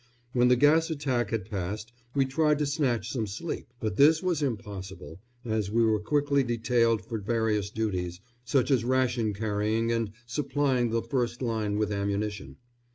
[0.33, 4.41] When the gas attack had passed we tried to snatch some sleep, but this was
[4.41, 10.89] impossible, as we were quickly detailed for various duties, such as ration carrying and supplying
[10.89, 12.55] the first line with ammunition.